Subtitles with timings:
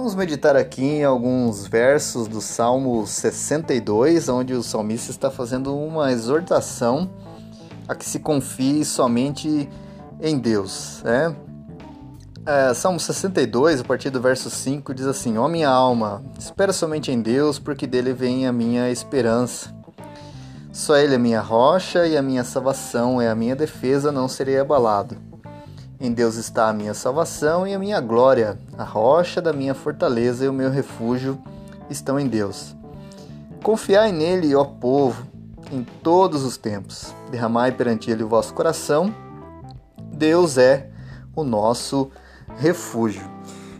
[0.00, 6.10] Vamos meditar aqui em alguns versos do Salmo 62, onde o salmista está fazendo uma
[6.10, 7.10] exortação
[7.86, 9.68] a que se confie somente
[10.18, 11.02] em Deus.
[11.04, 11.36] Né?
[12.46, 17.12] É, Salmo 62, a partir do verso 5, diz assim: Ó minha alma, espera somente
[17.12, 19.70] em Deus, porque dele vem a minha esperança.
[20.72, 24.58] Só Ele é minha rocha e a minha salvação, é a minha defesa, não serei
[24.58, 25.29] abalado.
[26.00, 30.46] Em Deus está a minha salvação e a minha glória, a rocha da minha fortaleza
[30.46, 31.38] e o meu refúgio
[31.90, 32.74] estão em Deus.
[33.62, 35.26] Confiai nele, ó povo,
[35.70, 37.14] em todos os tempos.
[37.30, 39.14] Derramai perante ele o vosso coração.
[40.14, 40.88] Deus é
[41.36, 42.10] o nosso
[42.56, 43.28] refúgio.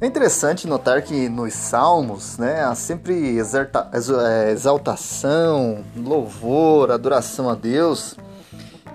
[0.00, 8.14] É interessante notar que nos salmos né, há sempre é, exaltação, louvor, adoração a Deus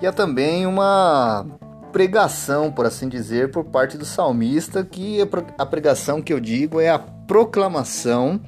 [0.02, 1.46] e há também uma
[1.92, 5.20] pregação, por assim dizer, por parte do salmista, que
[5.58, 8.40] a pregação que eu digo é a proclamação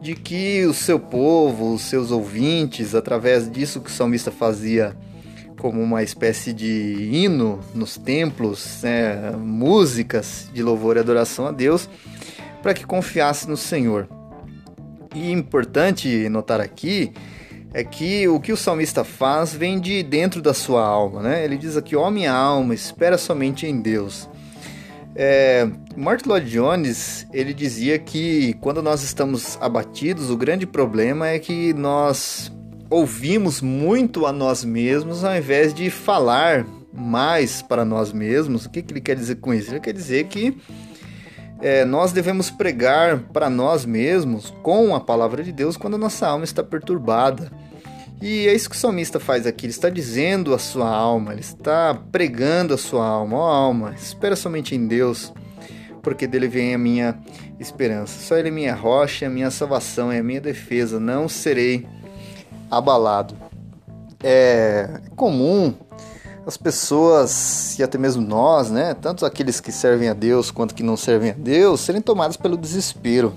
[0.00, 4.96] de que o seu povo, os seus ouvintes, através disso que o salmista fazia
[5.58, 11.88] como uma espécie de hino nos templos, né, músicas de louvor e adoração a Deus,
[12.62, 14.08] para que confiasse no Senhor.
[15.14, 17.12] E importante notar aqui
[17.76, 21.44] é que o que o salmista faz vem de dentro da sua alma, né?
[21.44, 24.30] Ele diz aqui: "Ó minha alma, espera somente em Deus".
[25.14, 31.38] É, Martin Lloyd Jones ele dizia que quando nós estamos abatidos, o grande problema é
[31.38, 32.50] que nós
[32.88, 38.64] ouvimos muito a nós mesmos ao invés de falar mais para nós mesmos.
[38.64, 39.70] O que, que ele quer dizer com isso?
[39.70, 40.56] Ele quer dizer que
[41.60, 46.26] é, nós devemos pregar para nós mesmos com a palavra de Deus quando a nossa
[46.26, 47.52] alma está perturbada.
[48.20, 51.42] E é isso que o salmista faz aqui, ele está dizendo a sua alma, ele
[51.42, 55.34] está pregando a sua alma, ó oh, alma, espera somente em Deus,
[56.02, 57.18] porque dele vem a minha
[57.60, 58.18] esperança.
[58.20, 61.86] Só ele é minha rocha, a minha salvação, é a minha defesa, não serei
[62.70, 63.36] abalado.
[64.22, 65.74] É comum
[66.46, 70.82] as pessoas, e até mesmo nós, né, tanto aqueles que servem a Deus quanto que
[70.82, 73.36] não servem a Deus, serem tomados pelo desespero.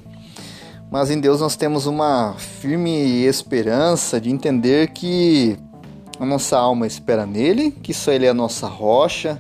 [0.92, 5.56] Mas em Deus nós temos uma firme esperança de entender que
[6.20, 9.40] a nossa alma espera nele, que só ele é a nossa rocha,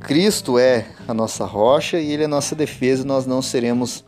[0.00, 4.04] Cristo é a nossa rocha e ele é a nossa defesa, e nós não seremos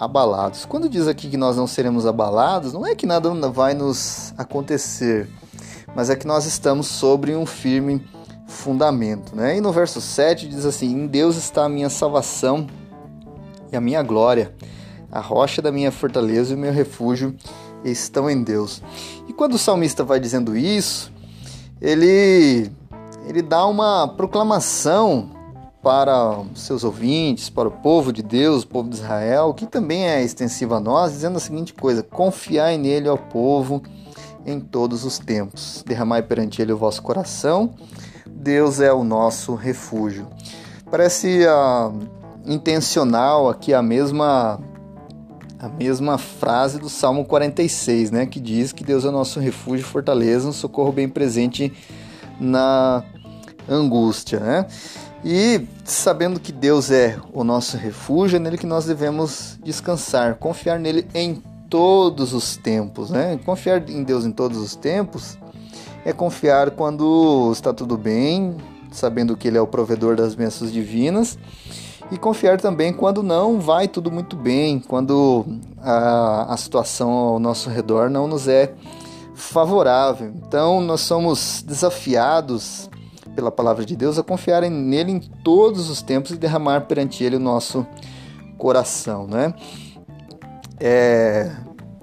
[0.00, 0.64] abalados.
[0.64, 5.28] Quando diz aqui que nós não seremos abalados, não é que nada vai nos acontecer,
[5.94, 8.04] mas é que nós estamos sobre um firme
[8.46, 9.56] fundamento, né?
[9.56, 12.66] E no verso 7 diz assim: "Em Deus está a minha salvação
[13.70, 14.54] e a minha glória"
[15.12, 17.36] a rocha da minha fortaleza e o meu refúgio
[17.84, 18.82] estão em Deus.
[19.28, 21.12] E quando o salmista vai dizendo isso,
[21.80, 22.70] ele
[23.28, 25.30] ele dá uma proclamação
[25.82, 30.22] para seus ouvintes, para o povo de Deus, o povo de Israel, que também é
[30.22, 33.82] extensiva a nós, dizendo a seguinte coisa: confiai nele, ó povo,
[34.46, 35.84] em todos os tempos.
[35.86, 37.74] Derramai perante ele o vosso coração.
[38.26, 40.26] Deus é o nosso refúgio.
[40.90, 41.92] Parece uh,
[42.44, 44.60] intencional aqui a mesma
[45.62, 50.48] a mesma frase do Salmo 46, né, que diz que Deus é nosso refúgio, fortaleza,
[50.48, 51.72] um socorro bem presente
[52.40, 53.04] na
[53.68, 54.66] angústia, né?
[55.24, 60.80] E sabendo que Deus é o nosso refúgio, é nele que nós devemos descansar, confiar
[60.80, 61.40] nele em
[61.70, 63.38] todos os tempos, né?
[63.44, 65.38] Confiar em Deus em todos os tempos
[66.04, 68.56] é confiar quando está tudo bem,
[68.90, 71.38] sabendo que ele é o provedor das bênçãos divinas
[72.12, 75.46] e confiar também quando não vai tudo muito bem, quando
[75.80, 78.74] a, a situação ao nosso redor não nos é
[79.34, 80.30] favorável.
[80.46, 82.90] Então, nós somos desafiados
[83.34, 87.36] pela palavra de Deus a confiar nele em todos os tempos e derramar perante ele
[87.36, 87.86] o nosso
[88.58, 89.54] coração, né?
[90.78, 91.50] É,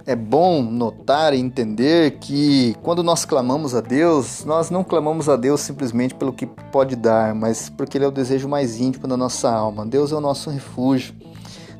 [0.09, 5.35] é bom notar e entender que quando nós clamamos a Deus, nós não clamamos a
[5.35, 9.15] Deus simplesmente pelo que pode dar, mas porque Ele é o desejo mais íntimo da
[9.15, 9.85] nossa alma.
[9.85, 11.13] Deus é o nosso refúgio.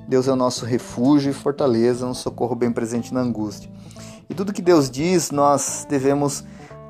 [0.08, 3.68] Deus é o nosso refúgio e fortaleza, um socorro bem presente na angústia.
[4.30, 6.44] E tudo que Deus diz, nós devemos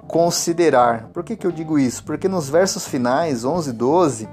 [0.09, 1.07] considerar.
[1.13, 2.03] Por que, que eu digo isso?
[2.03, 4.29] Porque nos versos finais, 11 e 12,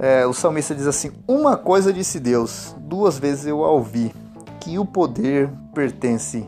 [0.00, 4.12] é, o salmista diz assim: Uma coisa disse Deus, duas vezes eu a ouvi
[4.60, 6.46] que o poder pertence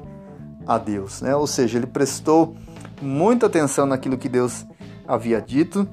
[0.66, 1.34] a Deus, né?
[1.34, 2.54] Ou seja, ele prestou
[3.00, 4.66] muita atenção naquilo que Deus
[5.06, 5.88] havia dito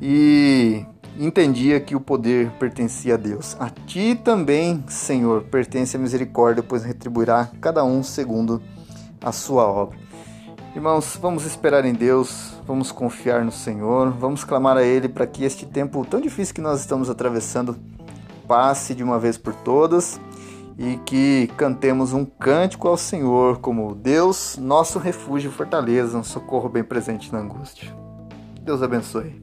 [0.00, 0.84] e
[1.18, 3.56] entendia que o poder pertencia a Deus.
[3.58, 8.62] A ti também, Senhor, pertence a misericórdia, pois retribuirá cada um segundo
[9.22, 9.98] a sua obra.
[10.74, 15.44] Irmãos, vamos esperar em Deus, vamos confiar no Senhor, vamos clamar a Ele para que
[15.44, 17.76] este tempo tão difícil que nós estamos atravessando
[18.46, 20.20] passe de uma vez por todas
[20.80, 26.70] e que cantemos um cântico ao Senhor como Deus, nosso refúgio e fortaleza, um socorro
[26.70, 27.94] bem presente na angústia.
[28.62, 29.42] Deus abençoe.